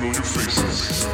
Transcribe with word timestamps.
familiar 0.00 0.22
faces. 0.22 1.04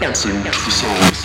Dancing 0.00 0.42
to 0.42 0.50
the 0.50 0.70
sound. 0.70 1.21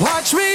Watch 0.00 0.32
me 0.32 0.49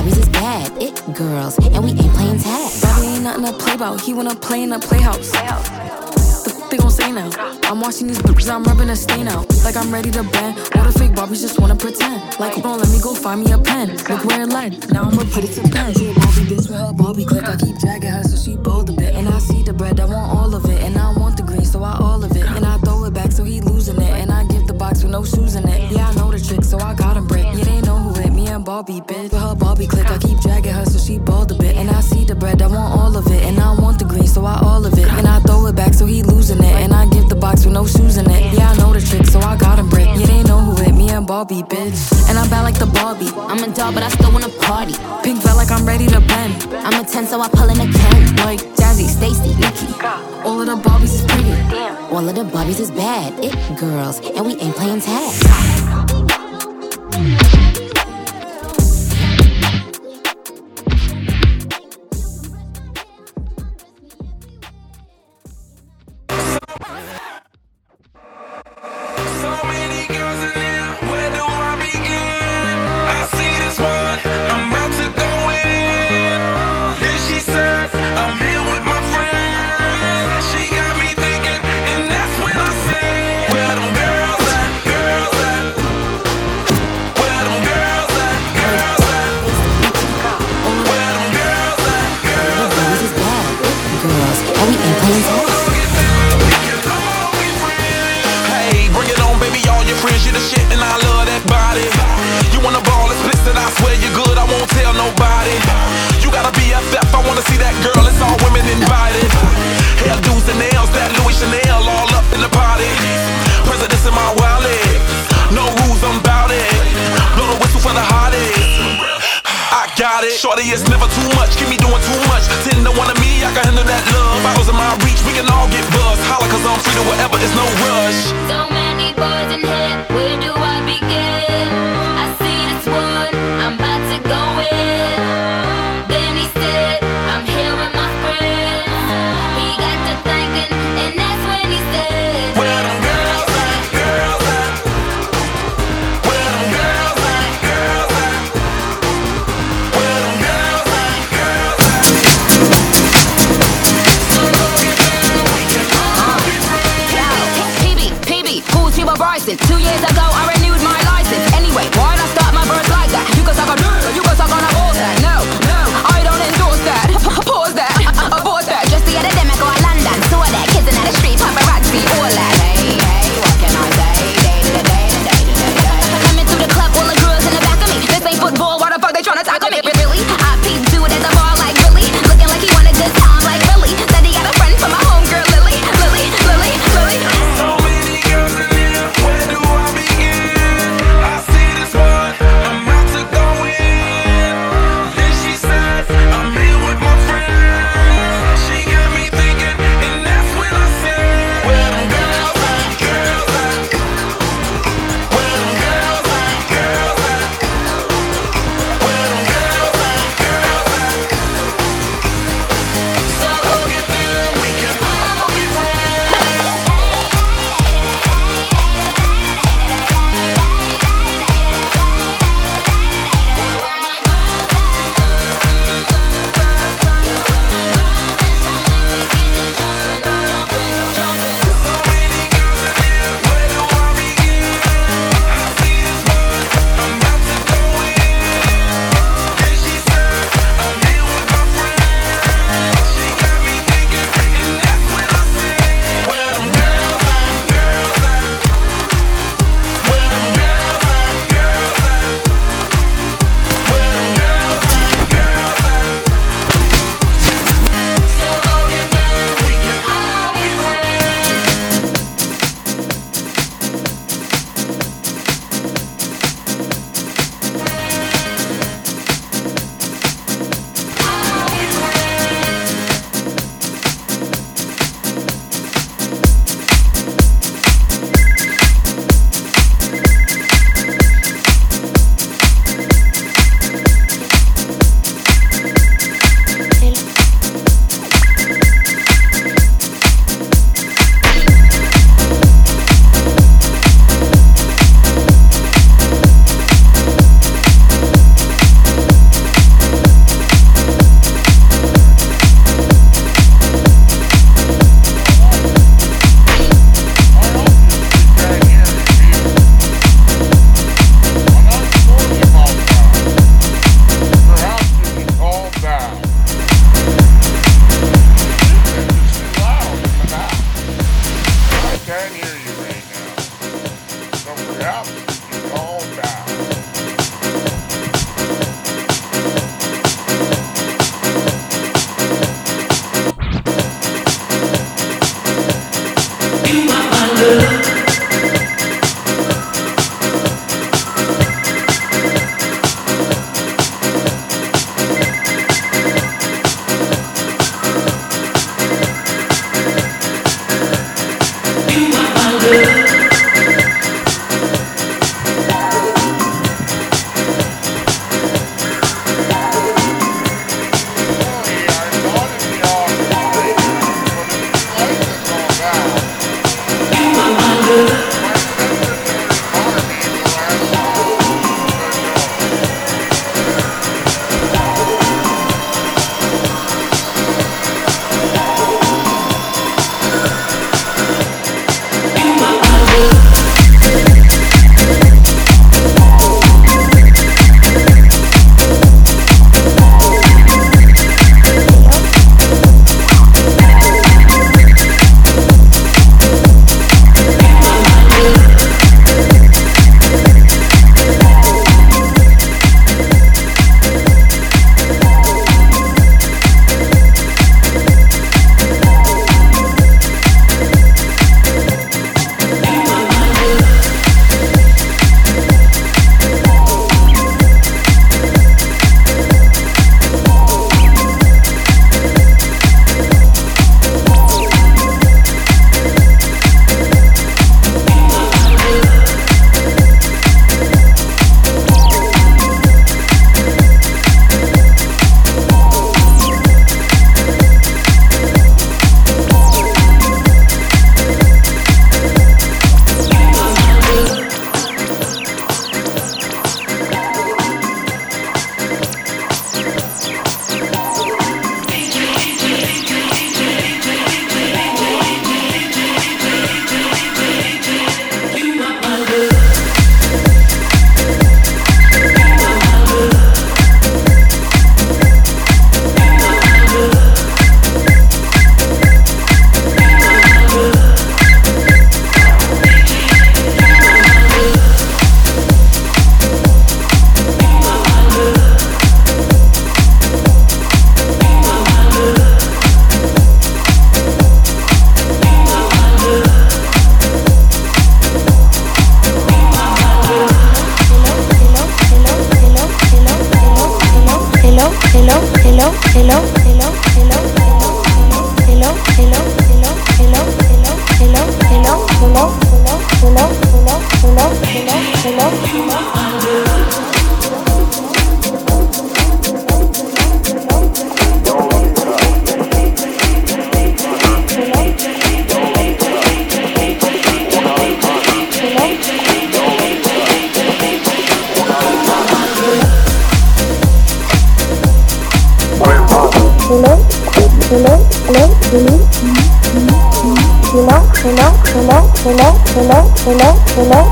The, 0.00 0.06
playhouse. 4.78 5.30
they 6.70 6.78
gon' 6.78 6.90
say 6.90 7.12
now. 7.12 7.30
I'm 7.64 7.80
watching 7.80 8.06
these 8.06 8.18
bitches, 8.18 8.52
I'm 8.52 8.64
rubbing 8.64 8.90
a 8.90 8.96
stain 8.96 9.28
out. 9.28 9.46
like 9.64 9.76
I'm 9.76 9.92
ready 9.92 10.10
to 10.12 10.22
bend. 10.22 10.58
All 10.76 10.84
the 10.84 10.92
fake 10.98 11.12
Barbies 11.12 11.42
just 11.42 11.60
wanna 11.60 11.76
pretend. 11.76 12.22
Like, 12.40 12.54
hold 12.54 12.66
on, 12.66 12.78
let 12.78 12.90
me 12.90 13.00
go 13.00 13.14
find 13.14 13.44
me 13.44 13.52
a 13.52 13.58
pen. 13.58 13.96
Look 14.08 14.24
where 14.24 14.42
it 14.42 14.48
led. 14.48 14.90
Now 14.90 15.02
I'ma 15.02 15.24
put 15.30 15.44
it 15.44 15.52
to 15.54 15.62
bed. 15.68 15.96
A 15.96 16.14
Barbie 16.14 16.46
bitch 16.48 16.68
with 16.68 16.80
her 16.80 16.92
Barbie 16.92 17.24
click. 17.24 17.44
I 17.44 17.56
keep 17.56 17.78
dragging 17.78 18.10
her 18.10 18.22
so 18.24 18.36
she 18.36 18.56
bold 18.56 18.90
a 18.90 18.92
bit. 18.92 19.14
And 19.14 19.28
I 19.28 19.38
see 19.38 19.62
the 19.62 19.72
bread, 19.72 20.00
I 20.00 20.06
want 20.06 20.36
all 20.36 20.54
of 20.54 20.64
it. 20.64 20.82
And 20.82 20.96
I 20.96 21.12
want 21.18 21.36
the 21.36 21.42
green, 21.42 21.64
so 21.64 21.82
I 21.82 21.96
all 21.98 22.24
of 22.24 22.34
it. 22.34 22.46
And 22.56 22.64
I 22.64 22.78
throw 22.78 23.04
it 23.04 23.12
back 23.12 23.32
so 23.32 23.44
he 23.44 23.60
losing 23.60 24.00
it. 24.00 24.10
And 24.10 24.32
I 24.32 24.44
give 24.46 24.66
the 24.66 24.74
box 24.74 25.02
with 25.02 25.12
no 25.12 25.24
shoes 25.24 25.56
in 25.56 25.68
it. 25.68 25.92
Yeah, 25.92 26.08
I 26.08 26.14
know 26.14 26.30
the 26.30 26.40
trick, 26.40 26.64
so 26.64 26.78
I 26.78 26.94
got 26.94 27.09
Barbie 28.80 29.02
bitch. 29.02 29.22
With 29.24 29.32
her 29.34 29.54
Barbie 29.54 29.86
click, 29.86 30.10
I 30.10 30.16
keep 30.16 30.40
dragging 30.40 30.72
her 30.72 30.86
so 30.86 30.98
she 30.98 31.18
bold 31.18 31.52
a 31.52 31.54
bit. 31.54 31.76
And 31.76 31.90
I 31.90 32.00
see 32.00 32.24
the 32.24 32.34
bread, 32.34 32.62
I 32.62 32.66
want 32.66 32.98
all 32.98 33.14
of 33.14 33.26
it. 33.26 33.42
And 33.44 33.60
I 33.60 33.78
want 33.78 33.98
the 33.98 34.06
green, 34.06 34.26
so 34.26 34.46
I 34.46 34.58
all 34.58 34.86
of 34.86 34.94
it. 34.94 35.06
And 35.06 35.26
I 35.26 35.38
throw 35.40 35.66
it 35.66 35.76
back 35.76 35.92
so 35.92 36.06
he 36.06 36.22
losing 36.22 36.60
it. 36.60 36.74
And 36.82 36.94
I 36.94 37.04
give 37.10 37.28
the 37.28 37.34
box 37.34 37.66
with 37.66 37.74
no 37.74 37.84
shoes 37.86 38.16
in 38.16 38.24
it. 38.30 38.54
Yeah, 38.54 38.70
I 38.70 38.76
know 38.78 38.94
the 38.94 39.02
trick, 39.02 39.26
so 39.26 39.38
I 39.40 39.58
got 39.58 39.78
him 39.78 39.90
brick. 39.90 40.06
Yeah, 40.16 40.24
they 40.24 40.42
know 40.44 40.60
who 40.60 40.82
hit 40.82 40.94
me 40.94 41.10
and 41.10 41.26
Barbie 41.26 41.62
bitch. 41.62 42.00
And 42.30 42.38
I'm 42.38 42.48
bad 42.48 42.62
like 42.62 42.78
the 42.78 42.86
Barbie. 42.86 43.28
I'm 43.52 43.62
a 43.62 43.68
doll, 43.74 43.92
but 43.92 44.02
I 44.02 44.08
still 44.08 44.32
wanna 44.32 44.48
party. 44.64 44.94
Pink 45.24 45.42
felt 45.42 45.58
like 45.58 45.70
I'm 45.70 45.84
ready 45.84 46.06
to 46.06 46.20
bend. 46.20 46.54
I'm 46.72 47.04
a 47.04 47.06
10, 47.06 47.26
so 47.26 47.38
I 47.38 47.48
pull 47.50 47.68
in 47.68 47.76
a 47.76 47.84
Ken. 47.92 48.36
Like 48.48 48.60
Jazzy, 48.80 49.04
Stacy, 49.04 49.52
Nikki. 49.60 49.92
all 50.40 50.58
of 50.58 50.66
the 50.72 50.76
Barbies 50.80 51.20
is 51.20 51.24
pretty. 51.28 51.52
All 52.08 52.26
of 52.26 52.34
the 52.34 52.44
Barbies 52.44 52.80
is 52.80 52.90
bad. 52.90 53.34
It 53.44 53.52
girls, 53.78 54.20
and 54.20 54.46
we 54.46 54.56
ain't 54.56 54.74
playing 54.74 55.02
tag. 55.02 55.36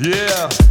Yeah. 0.00 0.67